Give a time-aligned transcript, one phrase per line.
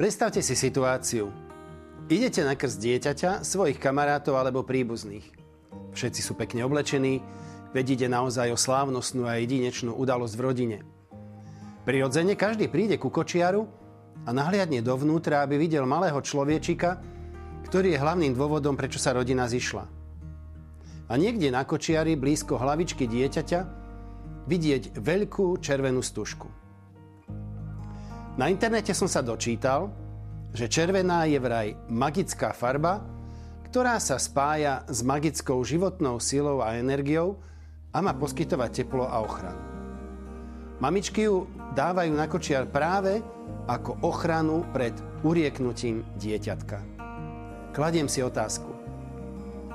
[0.00, 1.28] Predstavte si situáciu.
[2.08, 5.28] Idete na krst dieťaťa, svojich kamarátov alebo príbuzných.
[5.92, 7.20] Všetci sú pekne oblečení,
[7.76, 10.78] veď ide naozaj o slávnostnú a jedinečnú udalosť v rodine.
[11.84, 13.68] Prirodzene každý príde ku kočiaru
[14.24, 16.96] a nahliadne dovnútra, aby videl malého človečika,
[17.68, 19.84] ktorý je hlavným dôvodom, prečo sa rodina zišla.
[21.12, 23.60] A niekde na kočiari, blízko hlavičky dieťaťa,
[24.48, 26.48] vidieť veľkú červenú stužku.
[28.40, 29.92] Na internete som sa dočítal,
[30.56, 33.04] že červená je vraj magická farba,
[33.68, 37.36] ktorá sa spája s magickou životnou silou a energiou
[37.92, 39.60] a má poskytovať teplo a ochranu.
[40.80, 43.20] Mamičky ju dávajú na kočiar práve
[43.68, 46.80] ako ochranu pred urieknutím dieťatka.
[47.76, 48.72] Kladiem si otázku.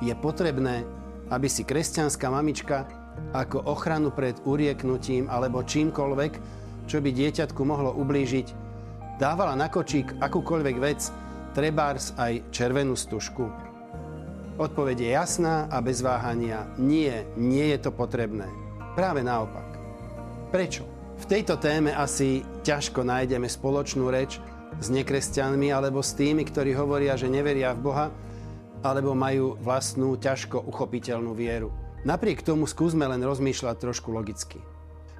[0.00, 0.88] Je potrebné,
[1.28, 2.88] aby si kresťanská mamička
[3.36, 8.46] ako ochranu pred urieknutím alebo čímkoľvek čo by dieťatku mohlo ublížiť,
[9.16, 11.00] dávala na kočík akúkoľvek vec,
[11.54, 13.46] trebárs aj červenú stužku?
[14.54, 16.70] Odpoveď je jasná a bez váhania.
[16.78, 18.46] Nie, nie je to potrebné.
[18.94, 19.66] Práve naopak.
[20.54, 20.86] Prečo?
[21.18, 24.38] V tejto téme asi ťažko nájdeme spoločnú reč
[24.78, 28.06] s nekresťanmi alebo s tými, ktorí hovoria, že neveria v Boha
[28.84, 31.72] alebo majú vlastnú ťažko uchopiteľnú vieru.
[32.04, 34.60] Napriek tomu skúsme len rozmýšľať trošku logicky.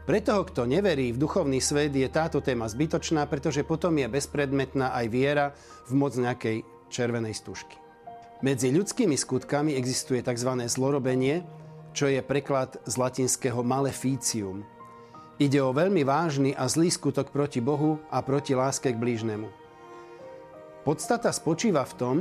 [0.04, 4.92] Pre toho, kto neverí v duchovný svet, je táto téma zbytočná, pretože potom je bezpredmetná
[4.92, 5.46] aj viera
[5.88, 6.60] v moc nejakej
[6.92, 7.80] červenej stužky.
[8.44, 10.60] Medzi ľudskými skutkami existuje tzv.
[10.68, 11.40] zlorobenie,
[11.96, 14.68] čo je preklad z latinského maleficium.
[15.40, 19.48] Ide o veľmi vážny a zlý skutok proti Bohu a proti láske k blížnemu.
[20.84, 22.16] Podstata spočíva v tom,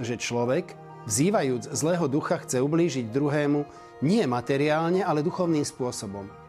[0.00, 0.72] že človek,
[1.04, 3.60] vzývajúc zlého ducha, chce ublížiť druhému
[4.00, 6.24] nie materiálne, ale duchovným spôsobom–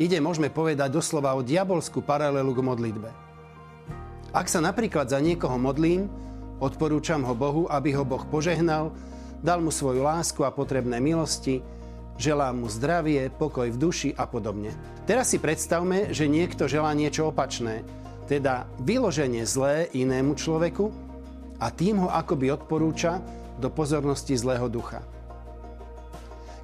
[0.00, 3.10] Ide, môžeme povedať, doslova o diabolskú paralelu k modlitbe.
[4.32, 6.08] Ak sa napríklad za niekoho modlím,
[6.56, 8.96] odporúčam ho Bohu, aby ho Boh požehnal,
[9.44, 11.60] dal mu svoju lásku a potrebné milosti,
[12.16, 14.72] želám mu zdravie, pokoj v duši a podobne.
[15.04, 17.84] Teraz si predstavme, že niekto želá niečo opačné,
[18.30, 20.88] teda vyloženie zlé inému človeku
[21.60, 23.20] a tým ho akoby odporúča
[23.60, 25.04] do pozornosti zlého ducha.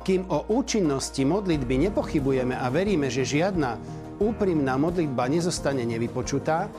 [0.09, 3.77] Kým o účinnosti modlitby nepochybujeme a veríme, že žiadna
[4.17, 6.73] úprimná modlitba nezostane nevypočutá,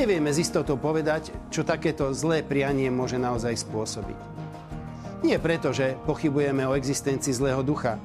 [0.00, 4.16] nevieme z istotou povedať, čo takéto zlé prianie môže naozaj spôsobiť.
[5.28, 8.00] Nie preto, že pochybujeme o existencii zlého ducha,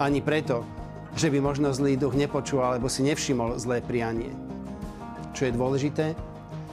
[0.00, 0.64] ani preto,
[1.12, 4.32] že by možno zlý duch nepočul alebo si nevšimol zlé prianie.
[5.36, 6.16] Čo je dôležité,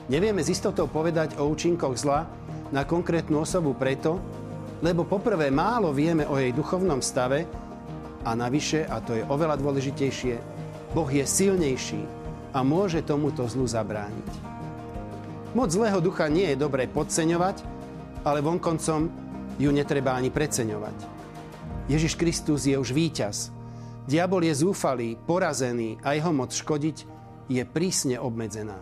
[0.07, 2.23] nevieme z istotou povedať o účinkoch zla
[2.72, 4.16] na konkrétnu osobu preto,
[4.81, 7.46] lebo poprvé málo vieme o jej duchovnom stave
[8.25, 10.36] a navyše, a to je oveľa dôležitejšie,
[10.92, 12.02] Boh je silnejší
[12.52, 14.31] a môže tomuto zlu zabrániť.
[15.56, 17.64] Moc zlého ducha nie je dobré podceňovať,
[18.25, 19.08] ale vonkoncom
[19.59, 20.97] ju netreba ani preceňovať.
[21.91, 23.52] Ježiš Kristus je už víťaz.
[24.08, 26.97] Diabol je zúfalý, porazený a jeho moc škodiť
[27.52, 28.80] je prísne obmedzená.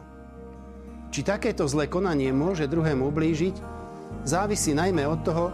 [1.09, 3.55] Či takéto zlé konanie môže druhému ublížiť,
[4.29, 5.45] závisí najmä od toho,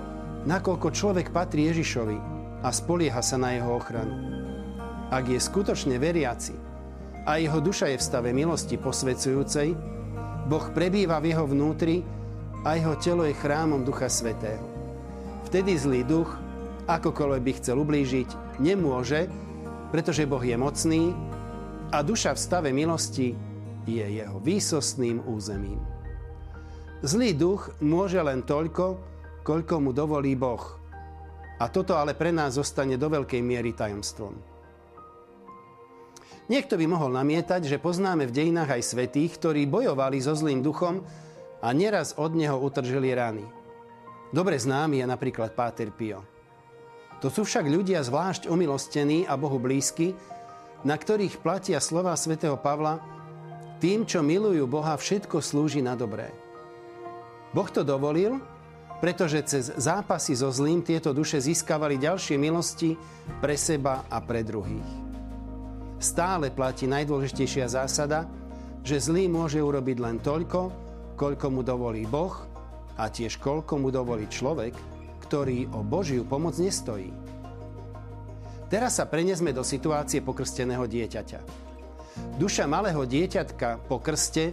[0.45, 2.17] nakoľko človek patrí Ježišovi
[2.61, 4.13] a spolieha sa na jeho ochranu.
[5.09, 6.53] Ak je skutočne veriaci
[7.25, 9.73] a jeho duša je v stave milosti posvedzujúcej,
[10.45, 12.05] Boh prebýva v jeho vnútri
[12.61, 14.61] a jeho telo je chrámom Ducha Svetého.
[15.50, 16.29] Vtedy zlý duch,
[16.85, 19.25] akokoľvek by chcel ublížiť, nemôže,
[19.89, 21.13] pretože Boh je mocný
[21.89, 23.34] a duša v stave milosti
[23.85, 25.81] je jeho výsostným územím.
[27.05, 28.97] Zlý duch môže len toľko,
[29.45, 30.81] koľko mu dovolí Boh.
[31.61, 34.34] A toto ale pre nás zostane do veľkej miery tajomstvom.
[36.49, 41.05] Niekto by mohol namietať, že poznáme v dejinách aj svetých, ktorí bojovali so zlým duchom
[41.61, 43.46] a neraz od neho utržili rany.
[44.34, 46.22] Dobre známy je napríklad Páter Pio.
[47.23, 50.14] To sú však ľudia zvlášť omilostení a Bohu blízky,
[50.85, 53.02] na ktorých platia slova svätého Pavla
[53.81, 56.29] tým, čo milujú Boha, všetko slúži na dobré.
[57.55, 58.37] Boh to dovolil,
[59.05, 62.97] pretože cez zápasy so zlým tieto duše získavali ďalšie milosti
[63.37, 64.90] pre seba a pre druhých.
[66.02, 68.25] Stále platí najdôležitejšia zásada,
[68.81, 70.73] že zlý môže urobiť len toľko,
[71.22, 72.34] koľko mu dovolí Boh
[72.97, 74.73] a tiež koľko mu dovolí človek,
[75.29, 77.13] ktorý o Božiu pomoc nestojí.
[78.73, 81.40] Teraz sa prenesme do situácie pokrsteného dieťaťa.
[82.41, 84.49] Duša malého dieťatka po krste,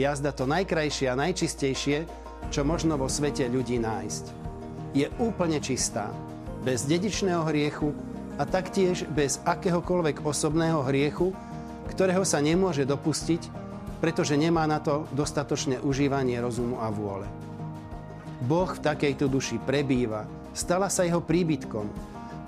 [0.00, 4.24] jazda to najkrajšie a najčistejšie, čo možno vo svete ľudí nájsť.
[4.96, 6.10] Je úplne čistá,
[6.66, 7.94] bez dedičného hriechu
[8.40, 11.30] a taktiež bez akéhokoľvek osobného hriechu,
[11.92, 13.62] ktorého sa nemôže dopustiť
[14.02, 17.30] pretože nemá na to dostatočné užívanie rozumu a vôle.
[18.42, 21.86] Boh v takejto duši prebýva, stala sa jeho príbytkom.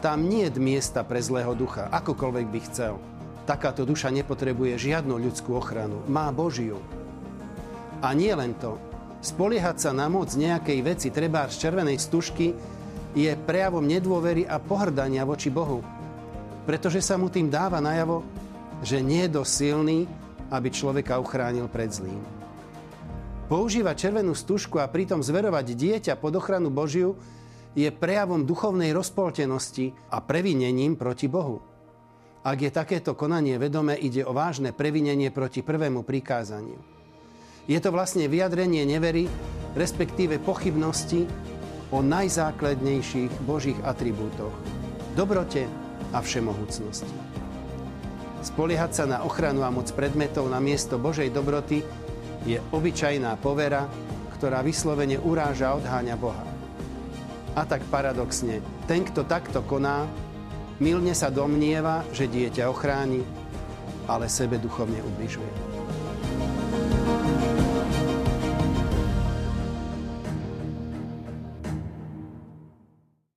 [0.02, 2.98] Tam nie je miesta pre zlého ducha, akokoľvek by chcel.
[3.46, 6.82] Takáto duša nepotrebuje žiadnu ľudskú ochranu, má Božiu.
[8.02, 8.74] A nie len to.
[9.24, 12.52] Spoliehať sa na moc nejakej veci, treba z červenej stužky,
[13.16, 15.80] je prejavom nedôvery a pohrdania voči Bohu.
[16.68, 18.20] Pretože sa mu tým dáva najavo,
[18.84, 20.04] že nie je dosť silný,
[20.52, 22.20] aby človeka uchránil pred zlým.
[23.48, 27.16] Používať červenú stužku a pritom zverovať dieťa pod ochranu Božiu
[27.72, 31.64] je prejavom duchovnej rozpoltenosti a previnením proti Bohu.
[32.44, 36.76] Ak je takéto konanie vedomé, ide o vážne previnenie proti prvému prikázaniu.
[37.64, 39.24] Je to vlastne vyjadrenie nevery,
[39.72, 41.24] respektíve pochybnosti
[41.88, 44.52] o najzákladnejších Božích atribútoch,
[45.16, 45.64] dobrote
[46.12, 47.16] a všemohúcnosti.
[48.44, 51.80] Spoliehať sa na ochranu a moc predmetov na miesto Božej dobroty
[52.44, 53.88] je obyčajná povera,
[54.36, 56.44] ktorá vyslovene uráža a odháňa Boha.
[57.56, 60.04] A tak paradoxne, ten, kto takto koná,
[60.76, 63.24] milne sa domnieva, že dieťa ochráni,
[64.04, 65.73] ale sebe duchovne ubližuje.